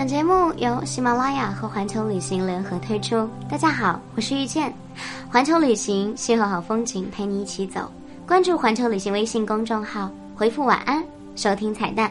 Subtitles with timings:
[0.00, 3.28] 本节目由喜马拉雅和环球旅行联合推出。
[3.50, 4.72] 大家好，我是遇见，
[5.30, 7.82] 环球旅行邂逅好风景，陪你一起走。
[8.26, 11.04] 关注环球旅行微信公众号，回复晚安，
[11.36, 12.10] 收听彩蛋。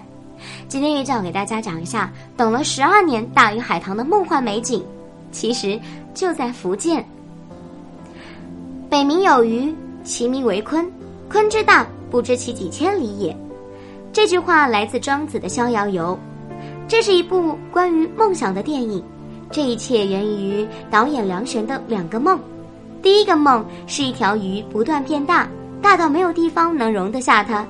[0.67, 4.85] 今天遇见我给大家讲一下，等了十二年大鱼海棠的梦幻美景，
[5.31, 5.79] 其实
[6.13, 7.03] 就在福建。
[8.87, 10.87] 北冥有鱼，其名为鲲。
[11.27, 13.35] 鲲之大，不知其几千里也。
[14.13, 16.15] 这句话来自庄子的《逍遥游》，
[16.89, 19.01] 这是一部关于梦想的电影。
[19.51, 22.39] 这一切源于导演梁璇的两个梦。
[22.99, 25.47] 第一个梦是一条鱼不断变大，
[25.83, 27.63] 大到没有地方能容得下它；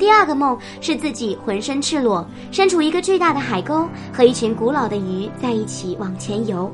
[0.00, 6.68] 第二个梦是自己浑身赤裸，身处一个巨大的海沟，和一群古老的鱼在一起往前游。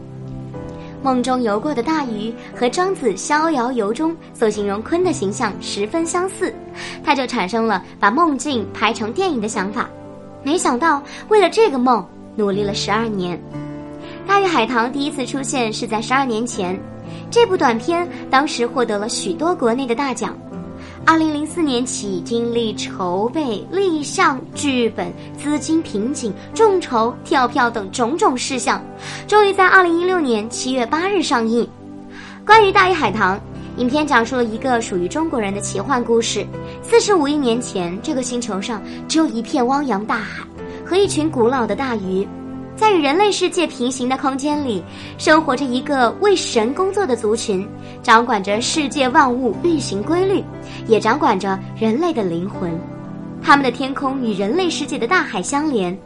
[1.03, 6.55] 梦中游过的大鱼和庄子《逍遥游》中所形容鲲的形象十分相似，
[7.05, 9.91] 他就产生了把梦境拍成电影的想法。
[10.45, 12.05] 没想到为了这个梦
[12.37, 13.41] 努力了十二年。
[14.27, 16.79] 大鱼海棠第一次出现是在十二年前，
[17.31, 20.37] 这部短片当时获得了许多国内的大奖。
[21.05, 28.81] 二零零四年起，经历筹备、立项、剧本、资金瓶颈、众筹、跳票等种种事项，
[29.27, 31.69] 终于在二零一六年七月八日上映。
[32.47, 33.41] 关于大鱼海棠，
[33.83, 36.47] 影片讲述了一个属于中国人的奇幻故事。
[36.83, 40.47] 四十五亿年前，这个星球上只有一片汪洋大海
[40.87, 42.25] 和一群古老的大鱼。
[42.77, 44.85] 在与人类世界平行的空间里，
[45.19, 47.69] 生活着一个为神工作的族群，
[48.05, 50.45] 掌管着世界万物运行规律，
[50.87, 52.71] 也掌管着人类的灵魂。
[53.43, 55.99] 他们的天空与人类世界的大海相连。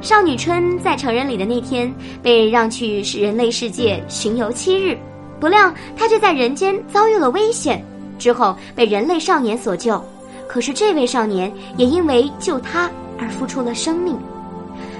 [0.00, 4.98] 少女春在成人礼的那天被让去是人类世界巡游七日，
[5.38, 7.84] 不料他却在人间遭遇了危险，
[8.18, 10.02] 之后被人类少年所救。
[10.48, 14.16] 可是这位少年也因为救他而付出了生命。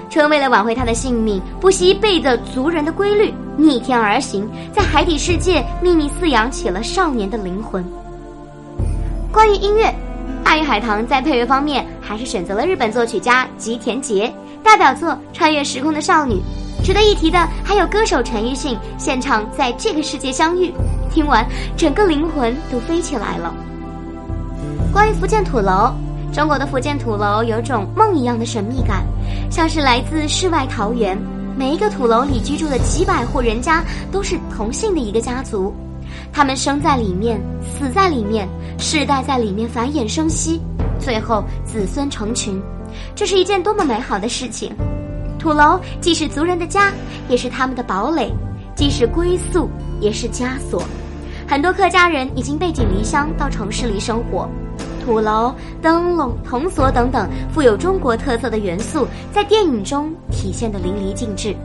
[0.09, 7.83] 春为了挽回他的性命，不惜背着族人的规律，逆天而行，在海底世界秘密饲养起了少年的灵魂。
[9.31, 9.85] 关于音乐，
[10.43, 16.35] 《大鱼海棠》在配乐方面还是选择了日本作曲家吉田杰，代表作《穿越时空的少女》。
[16.83, 20.69] 值得一提的还有歌手陈奕迅现场《在这个世界相遇》，
[21.13, 21.45] 听完
[21.75, 23.53] 整个灵魂都飞起来了。
[24.93, 25.93] 关于福建土楼。
[26.33, 29.03] 中国的福建土楼有种梦一样的神秘感，
[29.49, 31.17] 像是来自世外桃源。
[31.57, 35.73] 每一个土楼里居住的几百户人家都是同姓的一个家族，
[36.31, 40.61] 他们生在里面，死在里面，世代在里面繁衍生息，
[40.99, 42.61] 最后子孙成群。
[43.15, 44.75] 这是一件多么美好的事情！
[45.39, 46.91] 土楼既是族人的家，
[47.29, 48.29] 也是他们的堡垒；
[48.75, 50.83] 既是归宿，也是枷锁。
[51.47, 54.49] 很多客家人已经背井离乡到城市里生活。
[55.05, 61.55] 土楼、灯笼、铜锁等等富有中国特色的元素，在电影中体现得淋漓尽致。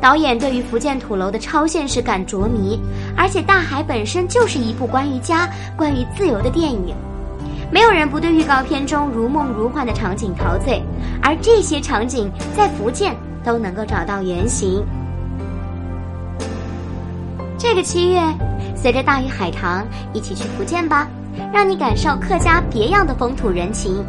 [0.00, 2.78] 导演对于福建土楼的超现实感着迷，
[3.16, 6.94] 而且大海本身就是一部关于家、关于自由的电影。
[7.70, 10.82] 没有人不对预告片中如梦如幻的场景陶醉，
[11.22, 13.14] 而这些场景在福建
[13.44, 14.84] 都能够找到原型。
[17.58, 18.20] 这个七月，
[18.74, 21.08] 随着大鱼海棠一起去福建吧。
[21.52, 24.04] 让你感受客家别样的风土人情。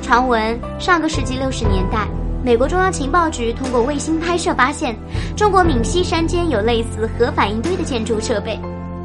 [0.00, 2.06] 传闻上个世纪六十年代，
[2.44, 4.96] 美国中央情报局通过卫星拍摄发现，
[5.36, 8.60] 中国闽西山间有类似核反应堆的建筑设备，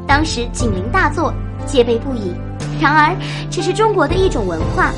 [0.06, 1.34] 当时警铃大作，
[1.66, 2.32] 戒备不已。
[2.80, 3.16] 然而，
[3.50, 4.92] 这是中国的一种文化，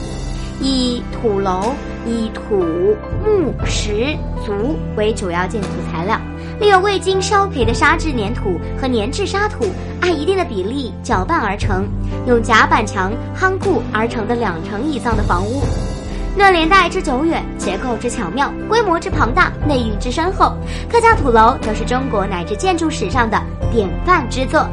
[0.60, 1.74] 以土楼、
[2.06, 6.20] 以土木石竹为主要建筑材料。
[6.60, 9.64] 利用未经烧培的砂质粘土和粘质沙土，
[10.02, 11.86] 按一定的比例搅拌而成，
[12.26, 15.62] 用夹板墙夯固而成的两层以上的房屋。
[16.36, 20.54] 论年代之久远，结构之巧妙，规模之庞大，内蕴之深厚，
[20.88, 23.40] 客家土楼则是中国乃至建筑史上的
[23.72, 24.68] 典范之作。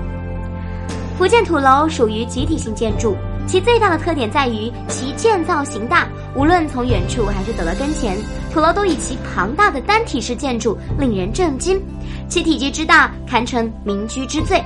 [1.18, 3.16] 福建土楼属于集体性建筑。
[3.48, 6.06] 其最大的特点在于其建造型大，
[6.36, 8.16] 无论从远处还是走到跟前，
[8.54, 11.82] 土楼都以其庞大的单体式建筑令人震惊。
[12.28, 14.62] 其体积之大，堪称民居之最。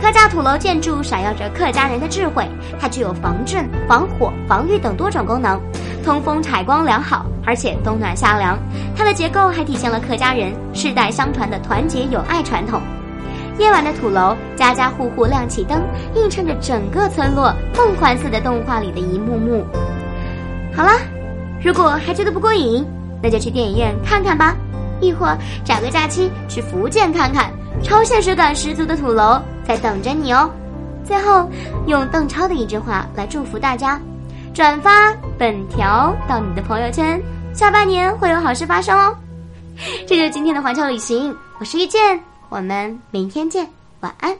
[0.00, 2.44] 客家土楼建筑闪耀着客家人的智慧，
[2.80, 5.60] 它具有防震、防火、防御等多种功能，
[6.02, 8.58] 通风采光良好，而且冬暖夏凉。
[8.96, 12.80] 它的结构还体现了客家人世代相传的团结友爱传统。
[13.58, 15.82] 夜晚的土楼，家家户户亮起灯，
[16.14, 19.64] 映衬着整个村落梦幻似的动画里的一幕幕。
[20.74, 20.98] 好啦，
[21.62, 22.84] 如果还觉得不过瘾，
[23.22, 24.56] 那就去电影院看看吧，
[25.00, 27.52] 亦或找个假期去福建看看，
[27.82, 30.50] 超现实感十足的土楼在等着你哦。
[31.04, 31.48] 最后，
[31.86, 34.00] 用邓超的一句话来祝福大家：
[34.54, 37.20] 转发本条到你的朋友圈，
[37.52, 39.14] 下半年会有好事发生哦。
[40.06, 42.31] 这就是今天的环球旅行，我是遇见。
[42.52, 43.70] 我们明天见
[44.00, 44.36] 晚安。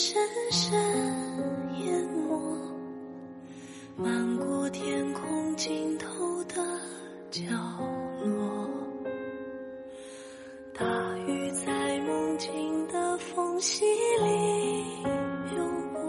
[0.00, 0.16] 深
[0.52, 0.72] 深
[1.80, 2.40] 淹没，
[3.96, 6.54] 漫过天空尽头的
[7.32, 7.42] 角
[8.22, 8.70] 落。
[10.72, 10.86] 大
[11.26, 13.84] 雨在梦境的缝隙
[14.22, 15.04] 里
[15.52, 16.00] 流过，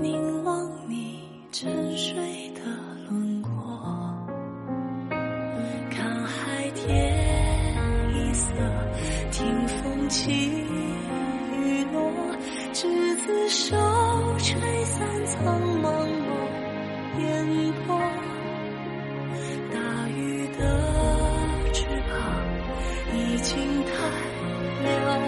[0.00, 2.14] 凝望你沉睡
[2.54, 2.62] 的
[3.10, 3.50] 轮廓，
[5.90, 7.14] 看海天
[8.08, 8.54] 一色，
[9.30, 10.71] 听风起。
[23.42, 23.92] 情太
[24.84, 25.18] 辽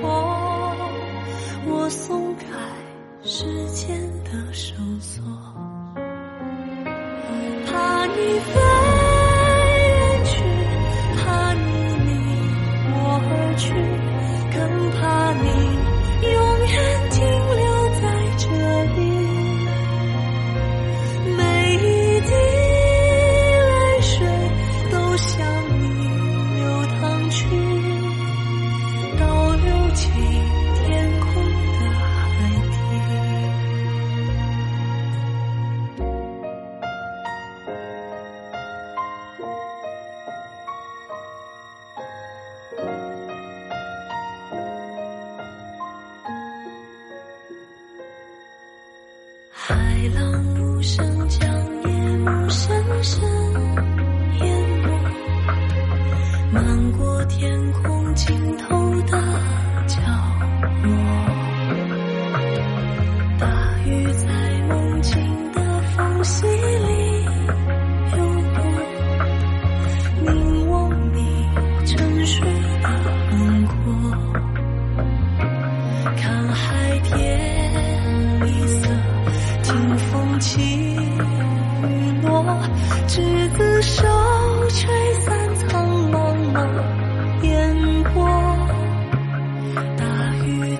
[0.00, 0.74] 阔
[1.66, 2.44] 我松开
[3.22, 5.39] 时间的绳索。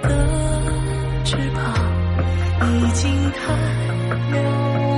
[0.03, 1.63] 的翅膀
[2.75, 3.55] 已经太
[4.33, 4.90] 辽